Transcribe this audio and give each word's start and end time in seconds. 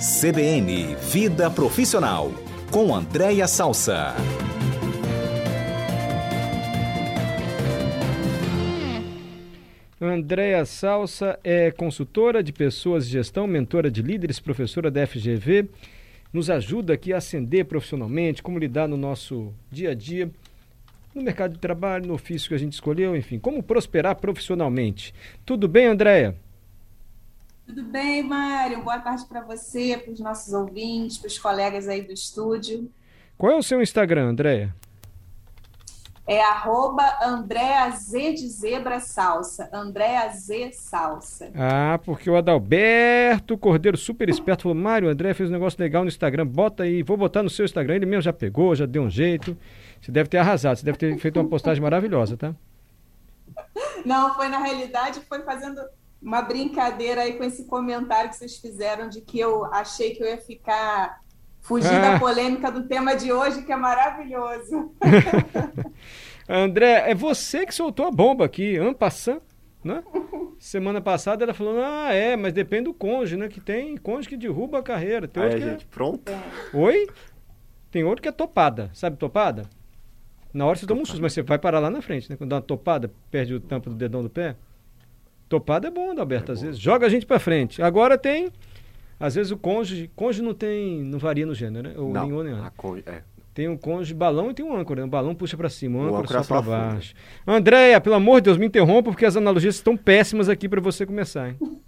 CBN 0.00 0.96
Vida 1.12 1.50
Profissional, 1.50 2.32
com 2.70 2.94
Andréia 2.94 3.46
Salsa. 3.46 4.14
Andréa 10.00 10.64
Salsa 10.64 11.38
é 11.44 11.70
consultora 11.70 12.42
de 12.42 12.50
pessoas 12.50 13.04
de 13.04 13.12
gestão, 13.12 13.46
mentora 13.46 13.90
de 13.90 14.00
líderes, 14.00 14.40
professora 14.40 14.90
da 14.90 15.06
FGV. 15.06 15.68
Nos 16.32 16.48
ajuda 16.48 16.94
aqui 16.94 17.12
a 17.12 17.18
ascender 17.18 17.66
profissionalmente, 17.66 18.42
como 18.42 18.58
lidar 18.58 18.88
no 18.88 18.96
nosso 18.96 19.52
dia 19.70 19.90
a 19.90 19.94
dia, 19.94 20.30
no 21.14 21.20
mercado 21.20 21.52
de 21.52 21.58
trabalho, 21.58 22.06
no 22.06 22.14
ofício 22.14 22.48
que 22.48 22.54
a 22.54 22.58
gente 22.58 22.72
escolheu, 22.72 23.14
enfim, 23.14 23.38
como 23.38 23.62
prosperar 23.62 24.16
profissionalmente. 24.16 25.12
Tudo 25.44 25.68
bem, 25.68 25.88
Andréa? 25.88 26.34
Tudo 27.70 27.84
bem, 27.84 28.24
Mário? 28.24 28.82
Boa 28.82 28.98
tarde 28.98 29.24
para 29.26 29.42
você, 29.42 29.96
para 29.96 30.12
os 30.12 30.18
nossos 30.18 30.52
ouvintes, 30.52 31.18
para 31.18 31.28
os 31.28 31.38
colegas 31.38 31.86
aí 31.86 32.02
do 32.02 32.12
estúdio. 32.12 32.90
Qual 33.38 33.52
é 33.52 33.54
o 33.54 33.62
seu 33.62 33.80
Instagram, 33.80 34.30
Andréia? 34.30 34.74
É 36.26 36.42
arroba 36.42 37.04
Andréa 37.22 37.88
Z 37.92 38.32
de 38.32 38.48
Zebra 38.48 38.98
Salsa. 38.98 39.70
Andréa 39.72 40.28
Z 40.30 40.72
Salsa. 40.72 41.52
Ah, 41.54 41.96
porque 42.04 42.28
o 42.28 42.36
Adalberto 42.36 43.56
Cordeiro, 43.56 43.96
super 43.96 44.28
esperto, 44.28 44.64
falou: 44.64 44.76
Mário, 44.76 45.06
o 45.06 45.10
André 45.12 45.32
fez 45.32 45.48
um 45.48 45.52
negócio 45.52 45.80
legal 45.80 46.02
no 46.02 46.08
Instagram, 46.08 46.48
bota 46.48 46.82
aí, 46.82 47.04
vou 47.04 47.16
botar 47.16 47.44
no 47.44 47.50
seu 47.50 47.64
Instagram. 47.64 47.94
Ele 47.94 48.06
mesmo 48.06 48.22
já 48.22 48.32
pegou, 48.32 48.74
já 48.74 48.84
deu 48.84 49.04
um 49.04 49.10
jeito. 49.10 49.56
Você 50.00 50.10
deve 50.10 50.28
ter 50.28 50.38
arrasado, 50.38 50.76
você 50.76 50.84
deve 50.84 50.98
ter 50.98 51.16
feito 51.18 51.38
uma 51.38 51.48
postagem 51.48 51.80
maravilhosa, 51.80 52.36
tá? 52.36 52.52
Não, 54.04 54.34
foi 54.34 54.48
na 54.48 54.58
realidade, 54.58 55.20
foi 55.20 55.42
fazendo 55.42 55.80
uma 56.22 56.42
brincadeira 56.42 57.22
aí 57.22 57.34
com 57.34 57.44
esse 57.44 57.64
comentário 57.66 58.30
que 58.30 58.36
vocês 58.36 58.56
fizeram 58.58 59.08
de 59.08 59.20
que 59.20 59.38
eu 59.38 59.64
achei 59.66 60.14
que 60.14 60.22
eu 60.22 60.28
ia 60.28 60.38
ficar 60.38 61.20
fugir 61.60 61.94
ah. 61.94 62.12
da 62.12 62.18
polêmica 62.18 62.70
do 62.70 62.86
tema 62.86 63.14
de 63.14 63.32
hoje, 63.32 63.62
que 63.62 63.72
é 63.72 63.76
maravilhoso. 63.76 64.92
André, 66.48 67.10
é 67.10 67.14
você 67.14 67.64
que 67.64 67.74
soltou 67.74 68.06
a 68.06 68.10
bomba 68.10 68.44
aqui, 68.44 68.76
Ampassan, 68.76 69.40
né? 69.84 70.02
Semana 70.58 71.00
passada 71.00 71.44
ela 71.44 71.54
falou, 71.54 71.78
ah, 71.78 72.12
é, 72.12 72.36
mas 72.36 72.52
depende 72.52 72.84
do 72.84 72.94
cônjuge, 72.94 73.36
né? 73.36 73.48
Que 73.48 73.60
tem 73.60 73.96
cônjuge 73.96 74.28
que 74.28 74.36
derruba 74.36 74.78
a 74.78 74.82
carreira. 74.82 75.26
Tem 75.26 75.42
outro 75.42 75.56
Aí, 75.56 75.62
que 75.62 75.68
é 75.68 75.72
gente, 75.72 75.84
é... 75.84 75.88
pronto. 75.88 76.32
Oi? 76.74 77.06
Tem 77.90 78.04
outro 78.04 78.22
que 78.22 78.28
é 78.28 78.32
topada, 78.32 78.90
sabe 78.92 79.16
topada? 79.16 79.68
Na 80.52 80.66
hora 80.66 80.76
você 80.76 80.86
toma 80.86 81.00
um 81.00 81.04
susto, 81.04 81.22
mas 81.22 81.32
você 81.32 81.42
vai 81.42 81.58
parar 81.58 81.78
lá 81.78 81.90
na 81.90 82.02
frente, 82.02 82.28
né? 82.28 82.36
Quando 82.36 82.50
dá 82.50 82.56
uma 82.56 82.62
topada, 82.62 83.10
perde 83.30 83.54
o 83.54 83.60
tampo 83.60 83.88
do 83.88 83.96
dedão 83.96 84.22
do 84.22 84.28
pé. 84.30 84.56
Topada 85.50 85.88
é 85.88 85.90
bom, 85.90 86.16
Alberto, 86.16 86.52
é 86.52 86.54
às 86.54 86.60
bom. 86.60 86.66
vezes. 86.66 86.80
Joga 86.80 87.06
a 87.06 87.08
gente 87.10 87.26
para 87.26 87.40
frente. 87.40 87.82
Agora 87.82 88.16
tem. 88.16 88.52
Às 89.18 89.34
vezes 89.34 89.50
o 89.50 89.58
cônjuge. 89.58 90.08
Cônjuge 90.14 90.42
não 90.42 90.54
tem. 90.54 91.02
não 91.02 91.18
varia 91.18 91.44
no 91.44 91.56
gênero, 91.56 91.88
né? 91.88 91.94
Ou 91.98 92.12
não, 92.12 92.24
nenhum 92.24 92.42
nem 92.44 92.54
é. 93.04 93.22
Tem 93.52 93.68
um 93.68 93.76
cônjuge 93.76 94.14
balão 94.14 94.52
e 94.52 94.54
tem 94.54 94.64
um 94.64 94.76
âncora. 94.76 95.00
Né? 95.00 95.08
O 95.08 95.10
balão 95.10 95.34
puxa 95.34 95.56
para 95.56 95.68
cima, 95.68 95.98
o 95.98 96.02
âncora, 96.02 96.22
âncora 96.22 96.42
só 96.44 96.62
para 96.62 96.92
baixo. 96.92 97.14
Andréia, 97.44 98.00
pelo 98.00 98.14
amor 98.14 98.40
de 98.40 98.44
Deus, 98.44 98.58
me 98.58 98.66
interrompa, 98.66 99.10
porque 99.10 99.26
as 99.26 99.36
analogias 99.36 99.74
estão 99.74 99.96
péssimas 99.96 100.48
aqui 100.48 100.68
para 100.68 100.80
você 100.80 101.04
começar, 101.04 101.48
hein? 101.48 101.58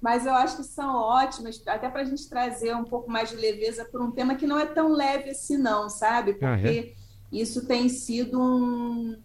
Mas 0.00 0.24
eu 0.24 0.34
acho 0.34 0.58
que 0.58 0.62
são 0.62 0.94
ótimas, 0.94 1.60
até 1.66 1.88
para 1.88 2.02
a 2.02 2.04
gente 2.04 2.28
trazer 2.28 2.72
um 2.76 2.84
pouco 2.84 3.10
mais 3.10 3.30
de 3.30 3.36
leveza 3.36 3.84
por 3.84 4.00
um 4.00 4.12
tema 4.12 4.36
que 4.36 4.46
não 4.46 4.60
é 4.60 4.66
tão 4.66 4.92
leve 4.92 5.30
assim, 5.30 5.58
não, 5.58 5.88
sabe? 5.88 6.34
Porque 6.34 6.44
ah, 6.44 6.70
é? 6.70 6.92
isso 7.32 7.66
tem 7.66 7.88
sido 7.88 8.40
um, 8.40 9.16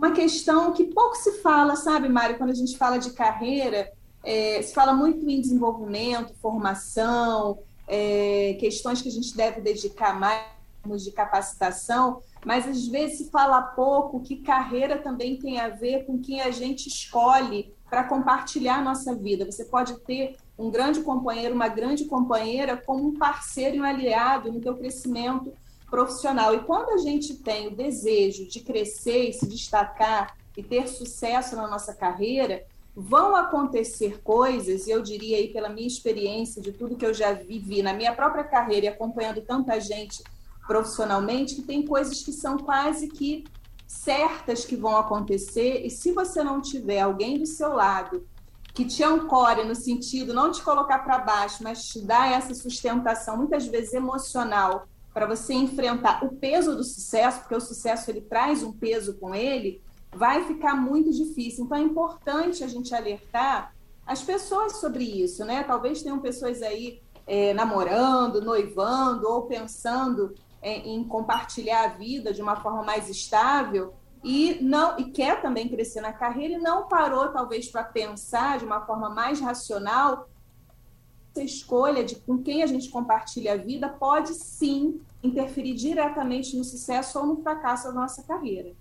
uma 0.00 0.12
questão 0.12 0.72
que 0.72 0.84
pouco 0.84 1.14
se 1.14 1.42
fala, 1.42 1.76
sabe, 1.76 2.08
Mário, 2.08 2.38
quando 2.38 2.48
a 2.48 2.54
gente 2.54 2.78
fala 2.78 2.96
de 2.96 3.12
carreira, 3.12 3.92
é, 4.24 4.62
se 4.62 4.72
fala 4.72 4.94
muito 4.94 5.28
em 5.28 5.38
desenvolvimento, 5.38 6.32
formação, 6.40 7.58
é, 7.86 8.56
questões 8.58 9.02
que 9.02 9.08
a 9.08 9.12
gente 9.12 9.36
deve 9.36 9.60
dedicar 9.60 10.18
mais 10.18 11.04
de 11.04 11.12
capacitação, 11.12 12.22
mas 12.46 12.66
às 12.66 12.86
vezes 12.86 13.18
se 13.18 13.30
fala 13.30 13.60
pouco 13.60 14.22
que 14.22 14.36
carreira 14.36 14.96
também 14.96 15.38
tem 15.38 15.60
a 15.60 15.68
ver 15.68 16.06
com 16.06 16.18
quem 16.18 16.40
a 16.40 16.50
gente 16.50 16.88
escolhe 16.88 17.74
para 17.90 18.04
compartilhar 18.04 18.82
nossa 18.82 19.14
vida. 19.14 19.44
Você 19.44 19.66
pode 19.66 20.00
ter 20.00 20.34
um 20.58 20.70
grande 20.70 21.02
companheiro, 21.02 21.54
uma 21.54 21.68
grande 21.68 22.06
companheira 22.06 22.74
como 22.74 23.06
um 23.06 23.18
parceiro 23.18 23.76
e 23.76 23.80
um 23.80 23.84
aliado 23.84 24.50
no 24.50 24.62
teu 24.62 24.74
crescimento 24.74 25.52
profissional. 25.90 26.54
E 26.54 26.60
quando 26.60 26.90
a 26.90 26.98
gente 26.98 27.34
tem 27.34 27.68
o 27.68 27.76
desejo 27.76 28.46
de 28.46 28.60
crescer 28.60 29.28
e 29.28 29.32
se 29.32 29.46
destacar 29.46 30.36
e 30.56 30.62
ter 30.62 30.86
sucesso 30.88 31.56
na 31.56 31.66
nossa 31.66 31.92
carreira, 31.92 32.64
vão 32.94 33.36
acontecer 33.36 34.20
coisas, 34.22 34.86
e 34.86 34.90
eu 34.90 35.02
diria 35.02 35.38
aí 35.38 35.48
pela 35.48 35.68
minha 35.68 35.86
experiência, 35.86 36.60
de 36.60 36.72
tudo 36.72 36.96
que 36.96 37.06
eu 37.06 37.14
já 37.14 37.32
vivi 37.32 37.82
na 37.82 37.92
minha 37.92 38.14
própria 38.14 38.44
carreira 38.44 38.86
e 38.86 38.88
acompanhando 38.88 39.40
tanta 39.40 39.80
gente 39.80 40.22
profissionalmente, 40.66 41.54
que 41.54 41.62
tem 41.62 41.84
coisas 41.84 42.22
que 42.22 42.32
são 42.32 42.58
quase 42.58 43.08
que 43.08 43.44
certas 43.86 44.64
que 44.64 44.76
vão 44.76 44.96
acontecer, 44.96 45.84
e 45.84 45.90
se 45.90 46.12
você 46.12 46.44
não 46.44 46.60
tiver 46.60 47.00
alguém 47.00 47.38
do 47.38 47.46
seu 47.46 47.72
lado 47.72 48.24
que 48.72 48.84
te 48.84 49.02
ancore 49.02 49.64
no 49.64 49.74
sentido 49.74 50.32
não 50.32 50.52
te 50.52 50.62
colocar 50.62 51.00
para 51.00 51.18
baixo, 51.18 51.62
mas 51.62 51.88
te 51.88 52.00
dar 52.00 52.30
essa 52.30 52.54
sustentação, 52.54 53.36
muitas 53.36 53.66
vezes 53.66 53.92
emocional, 53.92 54.86
para 55.12 55.26
você 55.26 55.54
enfrentar 55.54 56.24
o 56.24 56.36
peso 56.36 56.76
do 56.76 56.84
sucesso, 56.84 57.40
porque 57.40 57.54
o 57.54 57.60
sucesso 57.60 58.10
ele 58.10 58.20
traz 58.20 58.62
um 58.62 58.72
peso 58.72 59.18
com 59.18 59.34
ele, 59.34 59.82
vai 60.14 60.44
ficar 60.44 60.74
muito 60.74 61.10
difícil. 61.10 61.64
Então 61.64 61.78
é 61.78 61.82
importante 61.82 62.62
a 62.62 62.68
gente 62.68 62.94
alertar 62.94 63.74
as 64.06 64.22
pessoas 64.22 64.76
sobre 64.76 65.04
isso, 65.04 65.44
né? 65.44 65.62
Talvez 65.62 66.02
tenham 66.02 66.20
pessoas 66.20 66.62
aí 66.62 67.00
é, 67.26 67.54
namorando, 67.54 68.40
noivando 68.40 69.28
ou 69.28 69.42
pensando 69.42 70.34
é, 70.62 70.78
em 70.78 71.04
compartilhar 71.04 71.84
a 71.84 71.88
vida 71.88 72.32
de 72.32 72.42
uma 72.42 72.56
forma 72.56 72.82
mais 72.82 73.08
estável 73.08 73.94
e 74.22 74.58
não 74.60 74.98
e 74.98 75.04
quer 75.04 75.40
também 75.40 75.68
crescer 75.68 76.00
na 76.00 76.12
carreira 76.12 76.54
e 76.54 76.58
não 76.58 76.88
parou 76.88 77.28
talvez 77.28 77.68
para 77.68 77.84
pensar 77.84 78.58
de 78.58 78.64
uma 78.64 78.84
forma 78.84 79.08
mais 79.08 79.40
racional 79.40 80.28
escolha 81.36 82.02
de 82.02 82.16
com 82.16 82.38
quem 82.38 82.62
a 82.62 82.66
gente 82.66 82.88
compartilha 82.88 83.52
a 83.52 83.56
vida 83.56 83.88
pode 83.88 84.34
sim 84.34 85.00
interferir 85.22 85.74
diretamente 85.74 86.56
no 86.56 86.64
sucesso 86.64 87.18
ou 87.18 87.26
no 87.26 87.36
fracasso 87.42 87.88
da 87.88 87.94
nossa 87.94 88.22
carreira. 88.22 88.72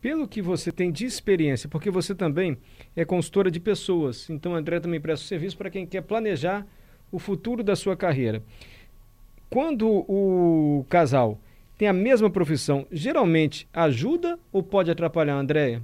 Pelo 0.00 0.28
que 0.28 0.40
você 0.40 0.70
tem 0.70 0.92
de 0.92 1.04
experiência, 1.04 1.68
porque 1.68 1.90
você 1.90 2.14
também 2.14 2.56
é 2.94 3.04
consultora 3.04 3.50
de 3.50 3.58
pessoas, 3.58 4.30
então 4.30 4.54
André 4.54 4.78
também 4.78 5.00
presta 5.00 5.26
serviço 5.26 5.56
para 5.56 5.70
quem 5.70 5.86
quer 5.86 6.02
planejar 6.02 6.66
o 7.10 7.18
futuro 7.18 7.64
da 7.64 7.74
sua 7.74 7.96
carreira. 7.96 8.42
Quando 9.50 9.88
o 9.88 10.84
casal 10.88 11.38
tem 11.78 11.88
a 11.88 11.92
mesma 11.92 12.30
profissão, 12.30 12.86
geralmente 12.90 13.68
ajuda 13.72 14.38
ou 14.52 14.62
pode 14.62 14.90
atrapalhar, 14.90 15.36
Andréia? 15.36 15.82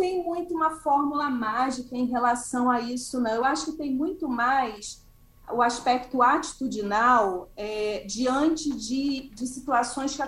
Tem 0.00 0.24
muito 0.24 0.54
uma 0.54 0.70
fórmula 0.76 1.28
mágica 1.28 1.94
em 1.94 2.06
relação 2.06 2.70
a 2.70 2.80
isso, 2.80 3.20
não. 3.20 3.30
Eu 3.30 3.44
acho 3.44 3.66
que 3.66 3.72
tem 3.72 3.94
muito 3.94 4.26
mais 4.26 5.06
o 5.52 5.60
aspecto 5.60 6.22
atitudinal 6.22 7.50
é, 7.54 8.04
diante 8.06 8.70
de, 8.70 9.28
de 9.34 9.46
situações 9.46 10.16
que, 10.16 10.22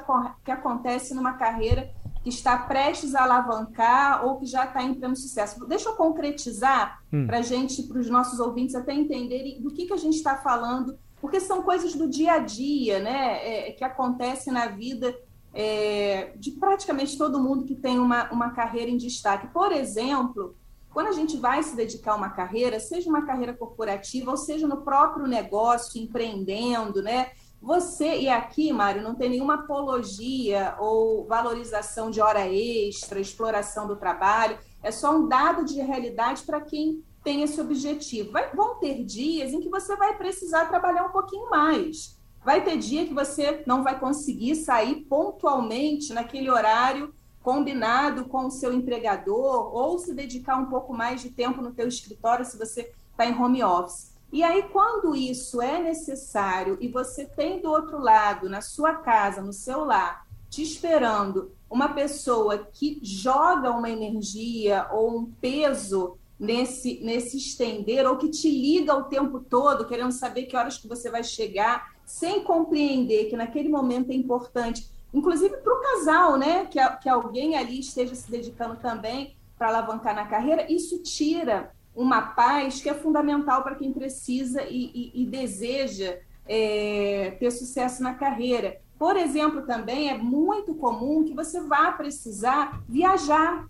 que 0.44 0.50
acontecem 0.50 1.16
numa 1.16 1.34
carreira 1.34 1.90
que 2.22 2.28
está 2.28 2.58
prestes 2.58 3.14
a 3.14 3.22
alavancar 3.22 4.26
ou 4.26 4.38
que 4.38 4.44
já 4.44 4.66
está 4.66 4.82
em 4.82 4.92
pleno 4.92 5.16
sucesso. 5.16 5.66
Deixa 5.66 5.88
eu 5.88 5.94
concretizar 5.94 7.02
hum. 7.10 7.26
para 7.26 7.38
a 7.38 7.42
gente, 7.42 7.82
para 7.84 7.98
os 7.98 8.10
nossos 8.10 8.40
ouvintes 8.40 8.74
até 8.74 8.92
entenderem 8.92 9.60
do 9.62 9.70
que, 9.70 9.86
que 9.86 9.94
a 9.94 9.96
gente 9.96 10.16
está 10.16 10.36
falando, 10.36 10.98
porque 11.18 11.40
são 11.40 11.62
coisas 11.62 11.94
do 11.94 12.08
dia 12.10 12.34
a 12.34 12.38
dia, 12.40 13.00
né, 13.00 13.68
é, 13.68 13.72
que 13.72 13.84
acontecem 13.84 14.52
na 14.52 14.66
vida 14.66 15.16
é, 15.54 16.32
de 16.36 16.52
praticamente 16.52 17.16
todo 17.18 17.40
mundo 17.40 17.64
que 17.64 17.74
tem 17.74 17.98
uma, 17.98 18.30
uma 18.32 18.50
carreira 18.50 18.90
em 18.90 18.96
destaque. 18.96 19.48
Por 19.48 19.72
exemplo, 19.72 20.56
quando 20.92 21.08
a 21.08 21.12
gente 21.12 21.36
vai 21.36 21.62
se 21.62 21.74
dedicar 21.74 22.12
a 22.12 22.16
uma 22.16 22.30
carreira, 22.30 22.78
seja 22.78 23.08
uma 23.08 23.24
carreira 23.24 23.54
corporativa 23.54 24.30
ou 24.30 24.36
seja 24.36 24.66
no 24.66 24.82
próprio 24.82 25.26
negócio, 25.26 26.00
empreendendo, 26.00 27.02
né? 27.02 27.30
Você, 27.60 28.18
e 28.18 28.28
aqui, 28.28 28.72
Mário, 28.72 29.02
não 29.02 29.14
tem 29.14 29.30
nenhuma 29.30 29.54
apologia 29.54 30.74
ou 30.80 31.26
valorização 31.26 32.10
de 32.10 32.20
hora 32.20 32.48
extra, 32.48 33.20
exploração 33.20 33.86
do 33.86 33.96
trabalho, 33.96 34.58
é 34.82 34.90
só 34.90 35.16
um 35.16 35.28
dado 35.28 35.64
de 35.64 35.80
realidade 35.80 36.42
para 36.42 36.60
quem 36.60 37.04
tem 37.22 37.42
esse 37.42 37.60
objetivo. 37.60 38.32
Vai, 38.32 38.52
vão 38.52 38.80
ter 38.80 39.04
dias 39.04 39.52
em 39.52 39.60
que 39.60 39.68
você 39.68 39.96
vai 39.96 40.18
precisar 40.18 40.66
trabalhar 40.66 41.04
um 41.04 41.12
pouquinho 41.12 41.48
mais. 41.48 42.20
Vai 42.44 42.64
ter 42.64 42.76
dia 42.76 43.06
que 43.06 43.14
você 43.14 43.62
não 43.66 43.84
vai 43.84 43.98
conseguir 43.98 44.56
sair 44.56 45.04
pontualmente 45.04 46.12
naquele 46.12 46.50
horário 46.50 47.14
combinado 47.42 48.26
com 48.26 48.46
o 48.46 48.50
seu 48.50 48.72
empregador 48.72 49.74
ou 49.74 49.98
se 49.98 50.14
dedicar 50.14 50.56
um 50.56 50.66
pouco 50.66 50.92
mais 50.92 51.20
de 51.20 51.30
tempo 51.30 51.60
no 51.60 51.72
teu 51.72 51.88
escritório 51.88 52.44
se 52.44 52.58
você 52.58 52.92
está 53.10 53.26
em 53.26 53.36
home 53.36 53.62
office. 53.62 54.12
E 54.32 54.42
aí, 54.42 54.62
quando 54.72 55.14
isso 55.14 55.60
é 55.60 55.82
necessário 55.82 56.78
e 56.80 56.88
você 56.88 57.26
tem 57.26 57.60
do 57.60 57.70
outro 57.70 57.98
lado, 57.98 58.48
na 58.48 58.62
sua 58.62 58.94
casa, 58.94 59.42
no 59.42 59.52
seu 59.52 59.84
lar, 59.84 60.26
te 60.48 60.62
esperando 60.62 61.52
uma 61.68 61.90
pessoa 61.90 62.58
que 62.58 62.98
joga 63.02 63.70
uma 63.70 63.90
energia 63.90 64.88
ou 64.90 65.18
um 65.18 65.26
peso 65.26 66.16
nesse, 66.38 67.00
nesse 67.04 67.36
estender, 67.36 68.06
ou 68.08 68.16
que 68.16 68.28
te 68.28 68.50
liga 68.50 68.94
o 68.94 69.04
tempo 69.04 69.38
todo, 69.38 69.86
querendo 69.86 70.12
saber 70.12 70.44
que 70.44 70.56
horas 70.56 70.78
que 70.78 70.88
você 70.88 71.10
vai 71.10 71.22
chegar, 71.22 71.91
sem 72.12 72.44
compreender 72.44 73.30
que 73.30 73.36
naquele 73.36 73.70
momento 73.70 74.10
é 74.10 74.14
importante, 74.14 74.86
inclusive 75.14 75.56
para 75.56 75.72
o 75.72 75.80
casal, 75.80 76.36
né? 76.36 76.66
Que, 76.66 76.78
que 76.98 77.08
alguém 77.08 77.56
ali 77.56 77.80
esteja 77.80 78.14
se 78.14 78.30
dedicando 78.30 78.76
também 78.76 79.34
para 79.56 79.68
alavancar 79.68 80.14
na 80.14 80.26
carreira, 80.26 80.70
isso 80.70 81.02
tira 81.02 81.72
uma 81.96 82.20
paz 82.20 82.82
que 82.82 82.90
é 82.90 82.92
fundamental 82.92 83.62
para 83.62 83.76
quem 83.76 83.94
precisa 83.94 84.62
e, 84.64 84.90
e, 84.94 85.22
e 85.22 85.26
deseja 85.26 86.18
é, 86.46 87.34
ter 87.40 87.50
sucesso 87.50 88.02
na 88.02 88.12
carreira. 88.12 88.78
Por 88.98 89.16
exemplo, 89.16 89.62
também 89.62 90.10
é 90.10 90.18
muito 90.18 90.74
comum 90.74 91.24
que 91.24 91.32
você 91.32 91.62
vá 91.62 91.92
precisar 91.92 92.82
viajar, 92.86 93.66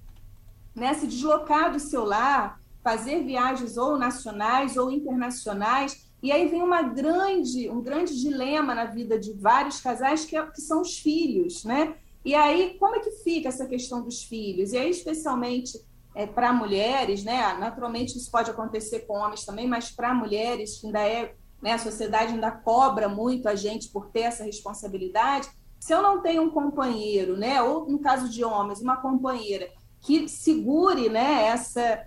né? 0.74 0.92
se 0.94 1.06
deslocar 1.06 1.70
do 1.70 1.78
seu 1.78 2.04
lar, 2.04 2.60
fazer 2.82 3.22
viagens 3.22 3.76
ou 3.76 3.96
nacionais 3.96 4.76
ou 4.76 4.90
internacionais. 4.90 6.10
E 6.22 6.30
aí 6.30 6.46
vem 6.48 6.62
uma 6.62 6.82
grande, 6.82 7.68
um 7.68 7.82
grande 7.82 8.18
dilema 8.18 8.74
na 8.74 8.84
vida 8.84 9.18
de 9.18 9.32
vários 9.32 9.80
casais, 9.80 10.24
que, 10.24 10.36
é, 10.36 10.46
que 10.46 10.60
são 10.60 10.80
os 10.80 10.98
filhos, 10.98 11.64
né? 11.64 11.96
E 12.24 12.34
aí, 12.34 12.76
como 12.78 12.94
é 12.94 13.00
que 13.00 13.10
fica 13.10 13.48
essa 13.48 13.66
questão 13.66 14.02
dos 14.02 14.22
filhos? 14.22 14.72
E 14.72 14.78
aí, 14.78 14.88
especialmente 14.88 15.80
é, 16.14 16.24
para 16.24 16.52
mulheres, 16.52 17.24
né? 17.24 17.54
Naturalmente, 17.58 18.16
isso 18.16 18.30
pode 18.30 18.50
acontecer 18.50 19.00
com 19.00 19.14
homens 19.14 19.44
também, 19.44 19.66
mas 19.66 19.90
para 19.90 20.14
mulheres, 20.14 20.78
que 20.78 20.86
ainda 20.86 21.00
é, 21.00 21.34
né, 21.60 21.72
a 21.72 21.78
sociedade 21.78 22.34
ainda 22.34 22.52
cobra 22.52 23.08
muito 23.08 23.48
a 23.48 23.56
gente 23.56 23.88
por 23.88 24.06
ter 24.10 24.20
essa 24.20 24.44
responsabilidade. 24.44 25.48
Se 25.80 25.92
eu 25.92 26.00
não 26.00 26.22
tenho 26.22 26.42
um 26.42 26.50
companheiro, 26.50 27.36
né? 27.36 27.60
Ou 27.60 27.90
no 27.90 27.98
caso 27.98 28.28
de 28.28 28.44
homens, 28.44 28.80
uma 28.80 28.96
companheira 28.98 29.68
que 30.00 30.28
segure 30.28 31.08
né, 31.08 31.44
essa 31.46 32.06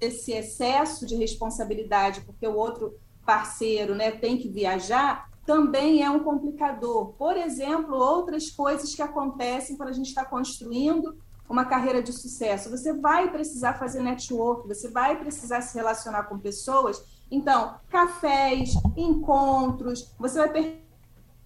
esse 0.00 0.30
excesso 0.30 1.04
de 1.04 1.16
responsabilidade, 1.16 2.20
porque 2.20 2.46
o 2.46 2.54
outro 2.54 2.94
parceiro 3.28 3.94
né, 3.94 4.10
tem 4.10 4.38
que 4.38 4.48
viajar, 4.48 5.28
também 5.44 6.02
é 6.02 6.10
um 6.10 6.20
complicador. 6.20 7.08
Por 7.18 7.36
exemplo, 7.36 7.94
outras 7.94 8.48
coisas 8.48 8.94
que 8.94 9.02
acontecem 9.02 9.76
quando 9.76 9.90
a 9.90 9.92
gente 9.92 10.06
está 10.06 10.24
construindo 10.24 11.14
uma 11.46 11.66
carreira 11.66 12.02
de 12.02 12.10
sucesso. 12.10 12.70
Você 12.70 12.94
vai 12.94 13.30
precisar 13.30 13.74
fazer 13.74 14.02
network, 14.02 14.66
você 14.66 14.88
vai 14.88 15.18
precisar 15.18 15.60
se 15.60 15.76
relacionar 15.76 16.22
com 16.22 16.38
pessoas. 16.38 17.04
Então, 17.30 17.74
cafés, 17.90 18.70
encontros, 18.96 20.10
você 20.18 20.38
vai 20.38 20.80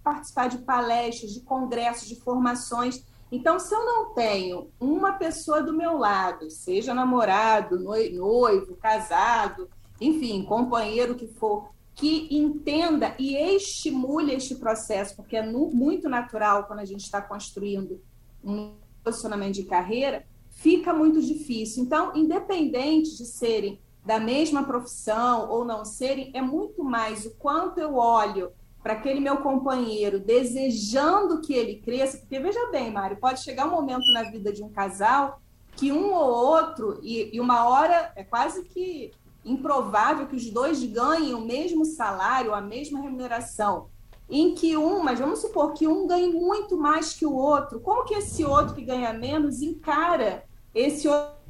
participar 0.01 0.47
de 0.47 0.59
palestras, 0.59 1.33
de 1.33 1.41
congressos, 1.41 2.07
de 2.07 2.15
formações. 2.21 3.03
Então, 3.29 3.59
se 3.59 3.75
eu 3.75 3.85
não 3.85 4.13
tenho 4.13 4.69
uma 4.79 5.13
pessoa 5.13 5.61
do 5.61 5.73
meu 5.73 5.97
lado, 5.97 6.49
seja 6.49 6.93
namorado, 6.93 7.77
noivo, 7.77 8.77
casado, 8.77 9.67
enfim, 9.99 10.43
companheiro 10.43 11.15
que 11.15 11.27
for, 11.27 11.69
que 11.95 12.27
entenda 12.35 13.15
e 13.19 13.35
estimule 13.35 14.33
este 14.33 14.55
processo, 14.55 15.15
porque 15.15 15.37
é 15.37 15.45
muito 15.45 16.09
natural 16.09 16.65
quando 16.65 16.79
a 16.79 16.85
gente 16.85 17.01
está 17.01 17.21
construindo 17.21 18.01
um 18.43 18.73
posicionamento 19.03 19.55
de 19.55 19.63
carreira, 19.63 20.25
fica 20.49 20.93
muito 20.93 21.21
difícil. 21.21 21.83
Então, 21.83 22.11
independente 22.15 23.15
de 23.17 23.25
serem 23.25 23.79
da 24.05 24.19
mesma 24.19 24.63
profissão 24.63 25.49
ou 25.49 25.63
não 25.63 25.85
serem, 25.85 26.31
é 26.33 26.41
muito 26.41 26.83
mais 26.83 27.25
o 27.25 27.35
quanto 27.35 27.79
eu 27.79 27.95
olho 27.95 28.51
para 28.81 28.93
aquele 28.93 29.21
meu 29.21 29.37
companheiro, 29.37 30.19
desejando 30.19 31.39
que 31.41 31.53
ele 31.53 31.79
cresça, 31.79 32.17
porque 32.17 32.37
veja 32.37 32.69
bem, 32.69 32.91
Mário, 32.91 33.17
pode 33.17 33.41
chegar 33.41 33.65
um 33.65 33.71
momento 33.71 34.05
na 34.11 34.23
vida 34.23 34.51
de 34.51 34.61
um 34.61 34.69
casal 34.69 35.41
que 35.75 35.91
um 35.91 36.13
ou 36.13 36.29
outro, 36.29 36.99
e, 37.01 37.35
e 37.35 37.39
uma 37.39 37.65
hora 37.67 38.11
é 38.15 38.23
quase 38.23 38.63
que 38.65 39.11
improvável 39.45 40.27
que 40.27 40.35
os 40.35 40.49
dois 40.49 40.83
ganhem 40.83 41.33
o 41.33 41.41
mesmo 41.41 41.85
salário, 41.85 42.53
a 42.53 42.61
mesma 42.61 43.01
remuneração, 43.01 43.87
em 44.29 44.55
que 44.55 44.77
um, 44.77 45.03
mas 45.03 45.19
vamos 45.19 45.39
supor 45.39 45.73
que 45.73 45.87
um 45.87 46.07
ganhe 46.07 46.31
muito 46.31 46.77
mais 46.77 47.13
que 47.13 47.25
o 47.25 47.33
outro, 47.33 47.79
como 47.79 48.05
que 48.05 48.15
esse 48.15 48.43
outro 48.45 48.73
que 48.73 48.83
ganha 48.83 49.13
menos 49.13 49.61
encara 49.61 50.45
esse 50.73 51.07
outro 51.07 51.43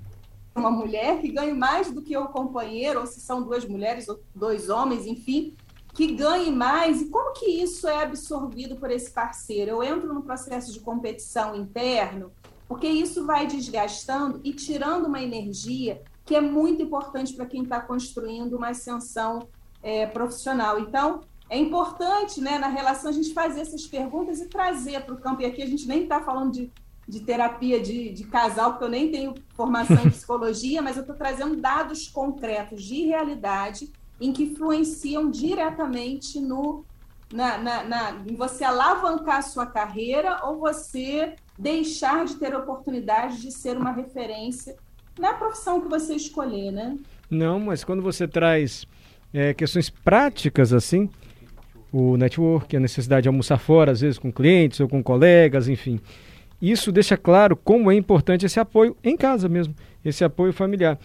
uma 0.56 0.70
mulher 0.70 1.20
que 1.20 1.32
ganhe 1.32 1.54
mais 1.54 1.92
do 1.92 2.02
que 2.02 2.16
o 2.16 2.28
companheiro, 2.28 3.00
ou 3.00 3.08
se 3.08 3.20
são 3.20 3.42
duas 3.42 3.66
mulheres 3.66 4.08
ou 4.08 4.20
dois 4.36 4.70
homens, 4.70 5.06
enfim, 5.08 5.56
que 5.94 6.08
ganhe 6.14 6.52
mais 6.52 7.02
e 7.02 7.10
como 7.10 7.34
que 7.34 7.46
isso 7.46 7.88
é 7.88 8.04
absorvido 8.04 8.76
por 8.76 8.92
esse 8.92 9.12
parceiro? 9.12 9.72
Eu 9.72 9.84
entro 9.84 10.14
no 10.14 10.22
processo 10.22 10.72
de 10.72 10.80
competição 10.80 11.56
interno, 11.56 12.32
porque 12.68 12.88
isso 12.88 13.26
vai 13.26 13.48
desgastando 13.48 14.42
e 14.44 14.54
tirando 14.54 15.06
uma 15.06 15.22
energia 15.22 16.02
que 16.26 16.36
é 16.36 16.42
muito 16.42 16.82
importante 16.82 17.34
para 17.34 17.46
quem 17.46 17.64
está 17.64 17.80
construindo 17.80 18.56
uma 18.56 18.70
ascensão 18.70 19.48
é, 19.82 20.06
profissional. 20.06 20.80
Então, 20.80 21.22
é 21.50 21.58
importante, 21.58 22.42
né, 22.42 22.58
na 22.58 22.68
relação, 22.68 23.10
a 23.10 23.14
gente 23.14 23.34
fazer 23.34 23.62
essas 23.62 23.86
perguntas 23.86 24.40
e 24.40 24.48
trazer 24.48 25.04
para 25.06 25.14
o 25.14 25.20
campo. 25.20 25.42
E 25.42 25.46
aqui 25.46 25.62
a 25.62 25.68
gente 25.68 25.88
nem 25.88 26.04
está 26.04 26.22
falando 26.22 26.52
de, 26.52 26.72
de 27.08 27.20
terapia 27.20 27.80
de, 27.80 28.10
de 28.10 28.24
casal, 28.24 28.72
porque 28.72 28.86
eu 28.86 28.90
nem 28.90 29.12
tenho 29.12 29.34
formação 29.54 29.98
em 29.98 30.10
psicologia, 30.12 30.82
mas 30.82 30.96
eu 30.96 31.02
estou 31.02 31.16
trazendo 31.16 31.58
dados 31.58 32.08
concretos 32.08 32.84
de 32.84 33.06
realidade 33.06 33.92
em 34.20 34.32
que 34.32 34.44
influenciam 34.44 35.30
diretamente 35.30 36.40
no 36.40 36.86
na, 37.32 37.58
na, 37.58 37.84
na, 37.84 38.12
em 38.28 38.36
você 38.36 38.64
alavancar 38.64 39.38
a 39.38 39.42
sua 39.42 39.66
carreira 39.66 40.46
ou 40.46 40.60
você 40.60 41.36
deixar 41.58 42.26
de 42.26 42.36
ter 42.36 42.56
oportunidade 42.56 43.42
de 43.42 43.52
ser 43.52 43.76
uma 43.76 43.92
referência 43.92 44.76
na 45.18 45.34
profissão 45.34 45.82
que 45.82 45.88
você 45.88 46.16
escolher, 46.16 46.72
né? 46.72 46.98
Não, 47.30 47.60
mas 47.60 47.84
quando 47.84 48.02
você 48.02 48.28
traz 48.28 48.86
é, 49.34 49.54
questões 49.54 49.90
práticas 49.90 50.74
assim, 50.74 51.10
o 51.92 52.18
network, 52.18 52.76
a 52.76 52.80
necessidade 52.80 53.24
de 53.24 53.30
almoçar 53.30 53.58
fora, 53.58 53.92
às 53.92 54.02
vezes 54.02 54.18
com 54.18 54.32
clientes 54.32 54.80
ou 54.80 54.88
com 54.88 55.04
colegas, 55.04 55.68
enfim. 55.68 56.00
Isso 56.62 56.92
deixa 56.92 57.18
claro 57.18 57.56
como 57.56 57.92
é 57.92 57.96
importante 57.96 58.46
esse 58.46 58.60
apoio 58.60 58.96
em 59.04 59.18
casa 59.18 59.50
mesmo, 59.50 59.76
esse 60.04 60.24
apoio 60.24 60.54
familiar. 60.54 60.98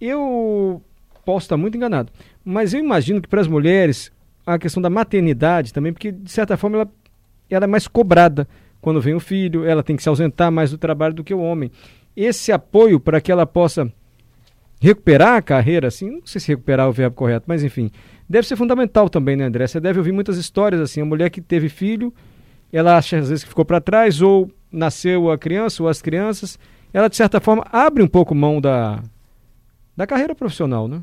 Eu 0.00 0.82
posso 1.24 1.46
estar 1.46 1.56
muito 1.56 1.76
enganado, 1.76 2.12
mas 2.44 2.74
eu 2.74 2.80
imagino 2.80 3.20
que 3.20 3.28
para 3.28 3.40
as 3.40 3.48
mulheres 3.48 4.12
a 4.46 4.58
questão 4.58 4.80
da 4.80 4.88
maternidade 4.88 5.72
também, 5.72 5.92
porque 5.92 6.12
de 6.12 6.30
certa 6.30 6.56
forma 6.56 6.76
ela, 6.76 6.88
ela 7.50 7.64
é 7.64 7.66
mais 7.66 7.88
cobrada 7.88 8.46
quando 8.80 9.00
vem 9.00 9.14
o 9.14 9.20
filho, 9.20 9.64
ela 9.64 9.82
tem 9.82 9.96
que 9.96 10.02
se 10.02 10.08
ausentar 10.08 10.52
mais 10.52 10.70
do 10.70 10.78
trabalho 10.78 11.14
do 11.14 11.24
que 11.24 11.34
o 11.34 11.40
homem. 11.40 11.72
Esse 12.16 12.50
apoio 12.50 12.98
para 12.98 13.20
que 13.20 13.30
ela 13.30 13.44
possa 13.44 13.92
recuperar 14.80 15.36
a 15.36 15.42
carreira, 15.42 15.88
assim, 15.88 16.10
não 16.10 16.26
sei 16.26 16.40
se 16.40 16.48
recuperar 16.48 16.86
é 16.86 16.88
o 16.88 16.92
verbo 16.92 17.16
correto, 17.16 17.44
mas 17.46 17.62
enfim, 17.62 17.90
deve 18.28 18.46
ser 18.46 18.56
fundamental 18.56 19.08
também, 19.08 19.36
né, 19.36 19.44
André? 19.44 19.66
Você 19.66 19.80
deve 19.80 19.98
ouvir 19.98 20.12
muitas 20.12 20.36
histórias 20.36 20.80
assim, 20.80 21.00
a 21.00 21.04
mulher 21.04 21.30
que 21.30 21.40
teve 21.40 21.68
filho, 21.68 22.12
ela 22.72 22.96
acha 22.96 23.18
às 23.18 23.28
vezes 23.28 23.44
que 23.44 23.50
ficou 23.50 23.64
para 23.64 23.80
trás, 23.80 24.20
ou 24.20 24.50
nasceu 24.70 25.30
a 25.30 25.38
criança 25.38 25.82
ou 25.82 25.88
as 25.88 26.02
crianças, 26.02 26.58
ela 26.92 27.08
de 27.08 27.16
certa 27.16 27.40
forma 27.40 27.64
abre 27.70 28.02
um 28.02 28.08
pouco 28.08 28.34
mão 28.34 28.60
da, 28.60 29.02
da 29.96 30.06
carreira 30.06 30.34
profissional, 30.34 30.88
né? 30.88 31.02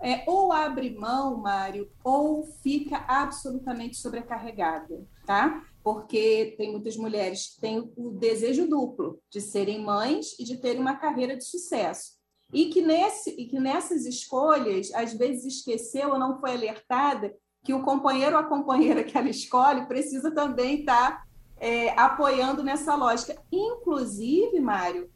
é, 0.00 0.22
ou 0.26 0.52
abre 0.52 0.90
mão, 0.90 1.38
Mário, 1.38 1.88
ou 2.02 2.44
fica 2.62 3.04
absolutamente 3.08 3.96
sobrecarregada, 3.96 5.00
tá? 5.26 5.62
Porque 5.88 6.54
tem 6.58 6.70
muitas 6.70 6.98
mulheres 6.98 7.54
que 7.54 7.62
têm 7.62 7.90
o 7.96 8.10
desejo 8.10 8.68
duplo 8.68 9.18
de 9.30 9.40
serem 9.40 9.82
mães 9.82 10.38
e 10.38 10.44
de 10.44 10.58
terem 10.58 10.82
uma 10.82 10.96
carreira 10.96 11.34
de 11.34 11.44
sucesso. 11.44 12.18
E 12.52 12.66
que, 12.66 12.82
nesse, 12.82 13.30
e 13.30 13.46
que 13.46 13.58
nessas 13.58 14.04
escolhas, 14.04 14.92
às 14.92 15.14
vezes 15.14 15.46
esqueceu 15.46 16.10
ou 16.10 16.18
não 16.18 16.38
foi 16.38 16.50
alertada 16.52 17.34
que 17.64 17.72
o 17.72 17.82
companheiro 17.82 18.36
ou 18.36 18.42
a 18.42 18.44
companheira 18.44 19.02
que 19.02 19.16
ela 19.16 19.30
escolhe 19.30 19.86
precisa 19.86 20.30
também 20.30 20.80
estar 20.80 21.22
tá, 21.22 21.24
é, 21.58 21.98
apoiando 21.98 22.62
nessa 22.62 22.94
lógica. 22.94 23.42
Inclusive, 23.50 24.60
Mário, 24.60 25.10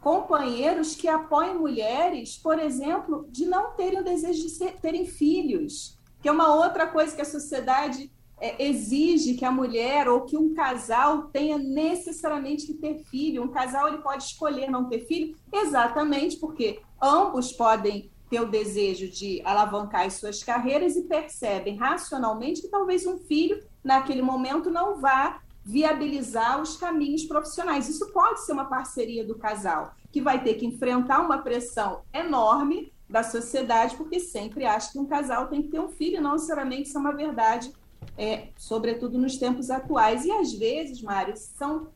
companheiros 0.00 0.94
que 0.94 1.08
apoiem 1.08 1.58
mulheres, 1.58 2.38
por 2.38 2.60
exemplo, 2.60 3.26
de 3.28 3.44
não 3.44 3.72
terem 3.72 3.98
o 3.98 4.04
desejo 4.04 4.40
de 4.40 4.50
ser, 4.50 4.80
terem 4.80 5.04
filhos, 5.04 5.98
que 6.20 6.28
é 6.28 6.32
uma 6.32 6.54
outra 6.54 6.86
coisa 6.86 7.12
que 7.12 7.22
a 7.22 7.24
sociedade 7.24 8.08
é, 8.42 8.60
exige 8.60 9.34
que 9.34 9.44
a 9.44 9.52
mulher 9.52 10.08
ou 10.08 10.22
que 10.22 10.36
um 10.36 10.52
casal 10.52 11.28
tenha 11.32 11.56
necessariamente 11.56 12.66
que 12.66 12.74
ter 12.74 12.98
filho. 13.04 13.44
Um 13.44 13.48
casal 13.48 13.86
ele 13.86 13.98
pode 13.98 14.24
escolher 14.24 14.68
não 14.68 14.88
ter 14.88 15.06
filho, 15.06 15.36
exatamente 15.52 16.38
porque 16.38 16.80
ambos 17.00 17.52
podem 17.52 18.10
ter 18.28 18.40
o 18.40 18.50
desejo 18.50 19.08
de 19.08 19.40
alavancar 19.44 20.06
as 20.06 20.14
suas 20.14 20.42
carreiras 20.42 20.96
e 20.96 21.02
percebem 21.02 21.76
racionalmente 21.76 22.62
que 22.62 22.68
talvez 22.68 23.06
um 23.06 23.16
filho 23.16 23.62
naquele 23.84 24.22
momento 24.22 24.70
não 24.70 25.00
vá 25.00 25.40
viabilizar 25.64 26.60
os 26.60 26.76
caminhos 26.76 27.22
profissionais. 27.22 27.88
Isso 27.88 28.10
pode 28.12 28.44
ser 28.44 28.54
uma 28.54 28.64
parceria 28.64 29.24
do 29.24 29.36
casal, 29.36 29.94
que 30.10 30.20
vai 30.20 30.42
ter 30.42 30.54
que 30.54 30.66
enfrentar 30.66 31.20
uma 31.20 31.38
pressão 31.38 32.00
enorme 32.12 32.92
da 33.08 33.22
sociedade, 33.22 33.94
porque 33.94 34.18
sempre 34.18 34.64
acha 34.64 34.90
que 34.90 34.98
um 34.98 35.06
casal 35.06 35.46
tem 35.46 35.62
que 35.62 35.68
ter 35.68 35.78
um 35.78 35.90
filho, 35.90 36.20
não 36.20 36.32
necessariamente 36.32 36.88
isso 36.88 36.98
é 36.98 37.00
uma 37.00 37.12
verdade, 37.12 37.70
é, 38.16 38.48
sobretudo 38.56 39.18
nos 39.18 39.36
tempos 39.36 39.70
atuais. 39.70 40.24
E 40.24 40.30
às 40.30 40.52
vezes, 40.52 41.02
Mário, 41.02 41.36
são 41.36 41.88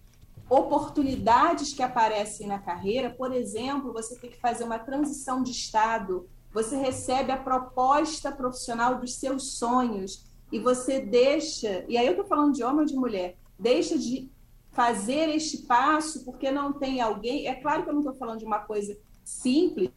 oportunidades 0.49 1.73
que 1.73 1.83
aparecem 1.83 2.47
na 2.47 2.59
carreira. 2.59 3.11
Por 3.11 3.33
exemplo, 3.33 3.93
você 3.93 4.17
tem 4.17 4.31
que 4.31 4.41
fazer 4.41 4.65
uma 4.65 4.79
transição 4.79 5.43
de 5.43 5.51
estado, 5.51 6.29
você 6.53 6.77
recebe 6.77 7.33
a 7.33 7.37
proposta 7.37 8.33
profissional 8.33 8.99
dos 8.99 9.17
seus 9.17 9.59
sonhos 9.59 10.25
e 10.51 10.59
você 10.59 11.01
deixa, 11.01 11.85
e 11.89 11.99
aí 11.99 12.07
eu 12.07 12.13
estou 12.13 12.27
falando 12.27 12.55
de 12.55 12.63
homem 12.63 12.81
ou 12.81 12.87
de 12.87 12.95
mulher, 12.95 13.37
deixa 13.59 13.99
de 13.99 14.31
fazer 14.71 15.29
este 15.31 15.59
passo 15.63 16.25
porque 16.25 16.51
não 16.51 16.73
tem 16.73 17.01
alguém. 17.01 17.47
É 17.47 17.55
claro 17.55 17.83
que 17.83 17.89
eu 17.89 17.95
não 17.95 18.01
estou 18.01 18.15
falando 18.15 18.39
de 18.39 18.45
uma 18.45 18.61
coisa 18.61 18.97
simples, 19.25 19.91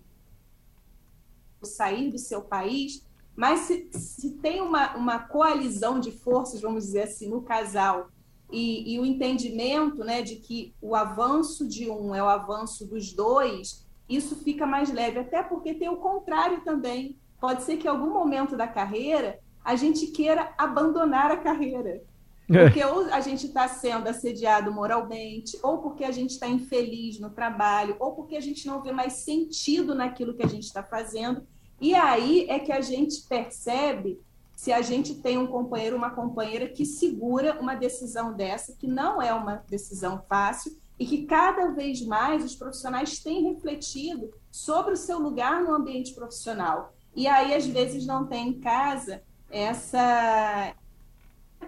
sair 1.61 2.09
do 2.09 2.17
seu 2.17 2.41
país, 2.41 3.05
mas 3.39 3.61
se, 3.61 3.87
se 3.93 4.31
tem 4.31 4.59
uma, 4.59 4.97
uma 4.97 5.17
coalizão 5.17 5.97
de 5.97 6.11
forças, 6.11 6.59
vamos 6.59 6.83
dizer 6.83 7.03
assim, 7.03 7.29
no 7.29 7.41
casal, 7.41 8.09
e, 8.51 8.93
e, 8.93 8.99
o 8.99 9.05
entendimento 9.05 10.03
né, 10.03 10.21
de 10.21 10.35
que 10.35 10.75
o 10.81 10.93
avanço 10.93 11.65
de 11.65 11.89
um 11.89 12.13
é 12.13 12.21
o 12.21 12.27
avanço 12.27 12.85
dos 12.85 13.13
dois, 13.13 13.87
isso 14.09 14.35
fica 14.35 14.65
mais 14.65 14.91
leve, 14.91 15.19
até 15.19 15.41
porque 15.41 15.73
tem 15.73 15.87
o 15.87 15.95
contrário 15.95 16.59
também. 16.65 17.17
Pode 17.39 17.63
ser 17.63 17.77
que 17.77 17.87
em 17.87 17.89
algum 17.89 18.09
momento 18.09 18.57
da 18.57 18.67
carreira 18.67 19.39
a 19.63 19.73
gente 19.77 20.07
queira 20.07 20.53
abandonar 20.57 21.31
a 21.31 21.37
carreira. 21.37 22.03
É. 22.49 22.63
Porque 22.63 22.83
ou 22.83 23.05
a 23.05 23.21
gente 23.21 23.45
está 23.45 23.69
sendo 23.69 24.09
assediado 24.09 24.69
moralmente, 24.69 25.57
ou 25.63 25.77
porque 25.77 26.03
a 26.03 26.11
gente 26.11 26.31
está 26.31 26.47
infeliz 26.49 27.17
no 27.21 27.29
trabalho, 27.29 27.95
ou 28.01 28.15
porque 28.15 28.35
a 28.35 28.41
gente 28.41 28.67
não 28.67 28.81
vê 28.81 28.91
mais 28.91 29.13
sentido 29.13 29.95
naquilo 29.95 30.33
que 30.33 30.43
a 30.43 30.49
gente 30.49 30.65
está 30.65 30.83
fazendo. 30.83 31.47
E 31.81 31.95
aí 31.95 32.45
é 32.49 32.59
que 32.59 32.71
a 32.71 32.81
gente 32.81 33.21
percebe 33.27 34.19
se 34.55 34.73
a 34.73 34.81
gente 34.81 35.15
tem 35.15 35.37
um 35.37 35.47
companheiro, 35.47 35.95
uma 35.95 36.09
companheira 36.09 36.67
que 36.67 36.85
segura 36.85 37.57
uma 37.61 37.75
decisão 37.75 38.33
dessa, 38.33 38.75
que 38.75 38.87
não 38.87 39.21
é 39.21 39.33
uma 39.33 39.63
decisão 39.69 40.21
fácil, 40.27 40.77
e 40.99 41.05
que 41.05 41.25
cada 41.25 41.71
vez 41.71 42.05
mais 42.05 42.43
os 42.43 42.55
profissionais 42.55 43.19
têm 43.19 43.53
refletido 43.53 44.29
sobre 44.51 44.93
o 44.93 44.97
seu 44.97 45.17
lugar 45.17 45.63
no 45.63 45.73
ambiente 45.73 46.13
profissional. 46.13 46.93
E 47.15 47.25
aí, 47.25 47.55
às 47.55 47.65
vezes, 47.65 48.05
não 48.05 48.27
tem 48.27 48.49
em 48.49 48.59
casa 48.59 49.23
essa 49.49 50.75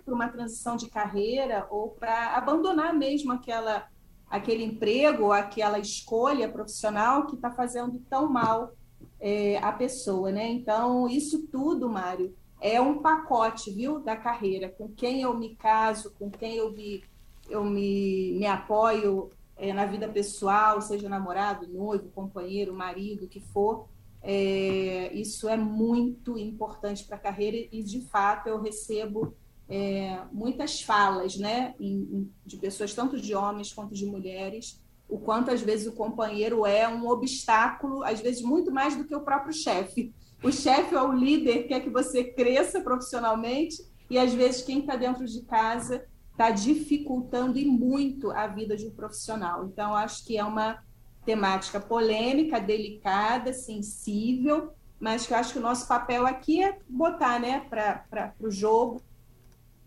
para 0.03 0.13
uma 0.13 0.27
transição 0.27 0.75
de 0.75 0.89
carreira 0.89 1.67
ou 1.69 1.91
para 1.91 2.35
abandonar 2.35 2.93
mesmo 2.93 3.31
aquela 3.31 3.87
aquele 4.29 4.63
emprego 4.63 5.31
aquela 5.31 5.77
escolha 5.79 6.47
profissional 6.47 7.27
que 7.27 7.35
está 7.35 7.51
fazendo 7.51 8.01
tão 8.09 8.29
mal 8.29 8.73
é, 9.21 9.57
a 9.59 9.71
pessoa, 9.71 10.31
né? 10.31 10.49
Então 10.49 11.07
isso 11.07 11.47
tudo, 11.47 11.87
Mário, 11.87 12.35
é 12.59 12.81
um 12.81 12.97
pacote, 12.99 13.71
viu, 13.71 13.99
da 13.99 14.15
carreira, 14.17 14.67
com 14.67 14.89
quem 14.89 15.21
eu 15.21 15.37
me 15.37 15.55
caso, 15.55 16.11
com 16.17 16.29
quem 16.29 16.57
eu 16.57 16.71
me, 16.71 17.03
eu 17.47 17.63
me, 17.63 18.33
me 18.39 18.47
apoio 18.47 19.29
é, 19.55 19.71
na 19.71 19.85
vida 19.85 20.09
pessoal, 20.09 20.81
seja 20.81 21.07
namorado, 21.07 21.67
noivo, 21.67 22.09
companheiro, 22.09 22.73
marido, 22.73 23.25
o 23.25 23.29
que 23.29 23.39
for. 23.39 23.87
É, 24.23 25.11
isso 25.13 25.47
é 25.47 25.55
muito 25.55 26.37
importante 26.37 27.03
para 27.05 27.15
a 27.15 27.19
carreira 27.19 27.57
e, 27.71 27.83
de 27.83 28.01
fato, 28.01 28.47
eu 28.47 28.59
recebo 28.59 29.35
é, 29.69 30.19
muitas 30.31 30.81
falas 30.81 31.37
né, 31.37 31.75
em, 31.79 32.29
de 32.45 32.57
pessoas, 32.57 32.93
tanto 32.93 33.21
de 33.21 33.35
homens 33.35 33.71
quanto 33.71 33.93
de 33.93 34.05
mulheres, 34.05 34.80
o 35.11 35.19
quanto 35.19 35.51
às 35.51 35.61
vezes 35.61 35.85
o 35.85 35.91
companheiro 35.91 36.65
é 36.65 36.87
um 36.87 37.07
obstáculo, 37.07 38.03
às 38.03 38.19
vezes 38.19 38.41
muito 38.41 38.71
mais 38.71 38.95
do 38.95 39.03
que 39.03 39.15
o 39.15 39.21
próprio 39.21 39.53
chefe 39.53 40.13
o 40.43 40.51
chefe 40.51 40.95
ou 40.95 41.09
o 41.09 41.13
líder 41.13 41.67
quer 41.67 41.81
que 41.81 41.89
você 41.89 42.23
cresça 42.23 42.81
profissionalmente 42.81 43.75
e 44.09 44.17
às 44.17 44.33
vezes 44.33 44.63
quem 44.63 44.79
está 44.79 44.95
dentro 44.95 45.25
de 45.25 45.41
casa 45.43 46.05
está 46.31 46.49
dificultando 46.49 47.59
e 47.59 47.65
muito 47.65 48.31
a 48.31 48.47
vida 48.47 48.75
de 48.75 48.87
um 48.87 48.91
profissional. 48.91 49.65
Então, 49.65 49.93
acho 49.95 50.25
que 50.25 50.37
é 50.37 50.43
uma 50.43 50.79
temática 51.23 51.79
polêmica, 51.79 52.59
delicada, 52.59 53.53
sensível, 53.53 54.71
mas 54.99 55.27
que 55.27 55.33
eu 55.33 55.37
acho 55.37 55.53
que 55.53 55.59
o 55.59 55.61
nosso 55.61 55.87
papel 55.87 56.25
aqui 56.25 56.63
é 56.63 56.79
botar 56.89 57.39
né, 57.39 57.59
para 57.69 58.33
o 58.39 58.49
jogo 58.49 59.01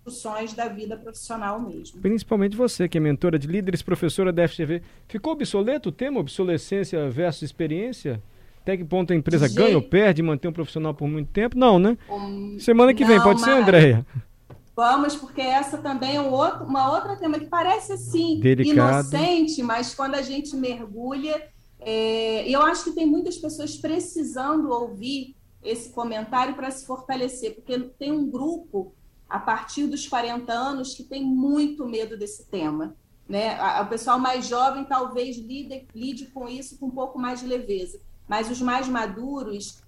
discussões 0.05 0.53
da 0.53 0.69
vida 0.69 0.97
profissional 0.97 1.59
mesmo. 1.61 2.01
Principalmente 2.01 2.57
você, 2.57 2.89
que 2.89 2.99
é 2.99 3.01
mentora 3.01 3.39
de 3.39 3.47
líderes, 3.47 3.83
professora 3.83 4.33
da 4.33 4.47
FGV. 4.47 4.83
Ficou 5.09 5.33
obsoleto 5.33 5.89
o 5.89 5.93
tema 5.93 6.21
obsolescência 6.21 7.09
versus 7.09 7.43
experiência? 7.43 8.23
Até 8.61 8.77
que 8.77 8.85
ponto 8.85 9.13
a 9.13 9.17
empresa 9.17 9.49
de 9.49 9.55
ganha 9.55 9.77
ou 9.77 9.83
perde 9.83 10.23
manter 10.23 10.49
um 10.49 10.53
profissional 10.53 10.95
por 10.95 11.09
muito 11.09 11.31
tempo? 11.31 11.59
Não, 11.59 11.79
né? 11.79 11.97
Um... 12.09 12.59
Semana 12.59 12.95
que 12.95 13.03
não, 13.03 13.09
vem, 13.09 13.23
pode 13.23 13.41
mas... 13.41 13.51
ser, 13.51 13.63
Andréia? 13.63 14.07
Vamos, 14.77 15.15
porque 15.15 15.41
essa 15.41 15.79
também 15.79 16.17
é 16.17 16.21
um 16.21 16.33
outro, 16.33 16.65
uma 16.65 16.93
outra 16.93 17.17
tema 17.17 17.39
que 17.39 17.47
parece 17.47 17.93
assim, 17.93 18.41
Delicado. 18.41 19.07
inocente, 19.09 19.63
mas 19.63 19.95
quando 19.95 20.17
a 20.17 20.23
gente 20.23 20.57
mergulha, 20.57 21.49
é... 21.79 22.49
eu 22.49 22.61
acho 22.63 22.85
que 22.85 22.93
tem 22.93 23.07
muitas 23.07 23.37
pessoas 23.37 23.77
precisando 23.77 24.71
ouvir 24.71 25.37
esse 25.63 25.91
comentário 25.91 26.55
para 26.55 26.71
se 26.71 26.87
fortalecer, 26.87 27.55
porque 27.55 27.79
tem 27.99 28.13
um 28.13 28.31
grupo 28.31 28.95
a 29.35 29.39
partir 29.41 29.87
dos 29.87 30.07
40 30.07 30.53
anos 30.53 30.95
que 30.95 31.03
tem 31.03 31.25
muito 31.25 31.87
medo 31.87 32.17
desse 32.17 32.47
tema. 32.47 32.95
Né? 33.29 33.59
O 33.81 33.87
pessoal 33.87 34.19
mais 34.19 34.47
jovem 34.47 34.85
talvez 34.85 35.37
lide, 35.39 35.89
lide 35.95 36.27
com 36.27 36.49
isso 36.49 36.79
com 36.79 36.87
um 36.87 36.91
pouco 36.91 37.19
mais 37.19 37.41
de 37.41 37.47
leveza 37.47 38.01
mas 38.27 38.51
os 38.51 38.61
mais 38.61 38.89
maduros, 38.89 39.83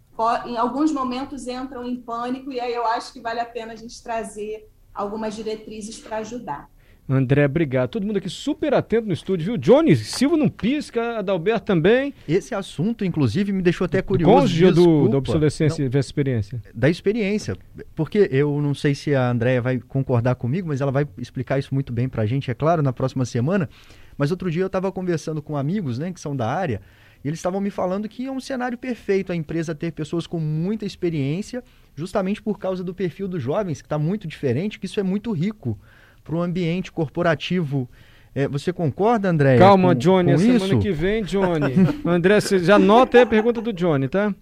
em 0.47 0.57
alguns 0.57 0.93
momentos, 0.93 1.47
entram 1.47 1.85
em 1.85 2.01
pânico, 2.01 2.53
e 2.53 2.61
aí 2.61 2.73
eu 2.73 2.87
acho 2.87 3.13
que 3.13 3.21
vale 3.21 3.41
a 3.41 3.47
pena 3.47 3.73
a 3.73 3.77
gente 3.77 4.03
trazer 4.03 4.71
algumas 4.95 5.35
diretrizes 5.35 5.99
para 5.99 6.19
ajudar. 6.19 6.71
André, 7.09 7.45
obrigado. 7.45 7.91
Todo 7.91 8.05
mundo 8.05 8.17
aqui 8.17 8.29
super 8.29 8.75
atento 8.75 9.07
no 9.07 9.13
estúdio, 9.13 9.47
viu? 9.47 9.57
Johnny 9.57 9.95
Silva 9.95 10.37
não 10.37 10.49
pisca, 10.49 11.19
Adalberto 11.19 11.65
também. 11.65 12.13
Esse 12.27 12.55
assunto, 12.55 13.05
inclusive, 13.05 13.53
me 13.53 13.63
deixou 13.63 13.85
até 13.85 14.03
curioso. 14.03 14.33
Cônjuge 14.33 14.73
do, 14.73 15.09
da 15.09 15.19
obsolescência 15.19 15.89
da 15.89 16.01
experiência. 16.01 16.61
Da 16.75 16.91
experiência. 16.91 17.57
Porque 17.95 18.29
eu 18.33 18.61
não 18.61 18.75
sei 18.75 18.95
se 18.95 19.15
a 19.15 19.31
Andréia 19.31 19.63
vai 19.63 19.79
concordar 19.79 20.35
comigo, 20.35 20.69
mas 20.69 20.81
ela 20.81 20.91
vai 20.91 21.07
explicar 21.17 21.59
isso 21.61 21.73
muito 21.73 21.93
bem 21.93 22.09
para 22.09 22.23
a 22.23 22.27
gente, 22.27 22.51
é 22.51 22.55
claro, 22.55 22.83
na 22.83 22.93
próxima 22.93 23.25
semana. 23.25 23.69
Mas 24.19 24.33
outro 24.33 24.51
dia 24.51 24.63
eu 24.63 24.67
estava 24.67 24.91
conversando 24.91 25.41
com 25.41 25.57
amigos, 25.57 25.99
né, 25.99 26.13
que 26.13 26.21
são 26.21 26.35
da 26.35 26.49
área, 26.49 26.81
e 27.23 27.29
eles 27.29 27.39
estavam 27.39 27.61
me 27.61 27.71
falando 27.71 28.09
que 28.09 28.27
é 28.27 28.33
um 28.33 28.41
cenário 28.41 28.79
perfeito 28.79 29.31
a 29.31 29.37
empresa 29.37 29.75
ter 29.75 29.93
pessoas 29.93 30.27
com 30.27 30.41
muita 30.41 30.85
experiência, 30.85 31.63
justamente 31.95 32.43
por 32.43 32.59
causa 32.59 32.83
do 32.83 32.95
perfil 32.95 33.29
dos 33.29 33.43
jovens, 33.43 33.81
que 33.81 33.87
está 33.87 33.99
muito 33.99 34.27
diferente, 34.27 34.79
que 34.79 34.87
isso 34.87 34.99
é 34.99 35.03
muito 35.03 35.31
rico 35.33 35.79
para 36.27 36.35
o 36.35 36.43
ambiente 36.43 36.91
corporativo. 36.91 37.89
É, 38.35 38.49
você 38.49 38.73
concorda, 38.73 39.31
André? 39.31 39.57
Calma, 39.57 39.95
com, 39.95 39.99
Johnny, 39.99 40.35
com 40.35 40.41
a 40.41 40.43
isso? 40.43 40.67
semana 40.67 40.83
que 40.83 40.91
vem, 40.91 41.23
Johnny. 41.23 41.75
André, 42.05 42.41
você 42.41 42.59
já 42.59 42.75
anota 42.75 43.17
aí 43.17 43.23
a 43.23 43.27
pergunta 43.27 43.63
do 43.63 43.73
Johnny, 43.73 44.09
tá? 44.09 44.35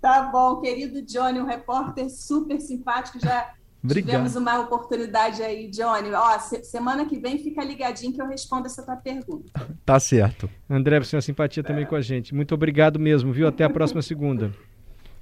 Tá 0.00 0.22
bom, 0.32 0.60
querido 0.60 1.02
Johnny, 1.02 1.40
um 1.40 1.46
repórter 1.46 2.08
super 2.08 2.60
simpático, 2.60 3.18
já 3.20 3.52
Obrigado. 3.84 4.10
Tivemos 4.10 4.36
uma 4.36 4.58
oportunidade 4.60 5.42
aí, 5.42 5.68
Johnny. 5.68 6.10
Ó, 6.12 6.38
se, 6.40 6.64
semana 6.64 7.04
que 7.06 7.18
vem 7.18 7.38
fica 7.38 7.62
ligadinho 7.62 8.12
que 8.12 8.20
eu 8.20 8.26
respondo 8.26 8.66
essa 8.66 8.82
tua 8.82 8.96
pergunta. 8.96 9.52
Tá 9.84 10.00
certo. 10.00 10.50
André, 10.68 10.98
você 10.98 11.14
é 11.14 11.18
uma 11.18 11.22
simpatia 11.22 11.62
também 11.62 11.84
é. 11.84 11.86
com 11.86 11.94
a 11.94 12.00
gente. 12.00 12.34
Muito 12.34 12.52
obrigado 12.54 12.98
mesmo, 12.98 13.32
viu? 13.32 13.46
Até 13.46 13.62
a 13.62 13.70
próxima 13.70 14.02
segunda. 14.02 14.52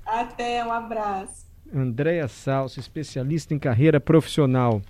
Até, 0.07 0.65
um 0.65 0.73
abraço. 0.73 1.45
Andréia 1.75 2.29
Salso, 2.29 2.81
especialista 2.81 3.53
em 3.53 3.59
carreira 3.59 4.01
profissional. 4.01 4.81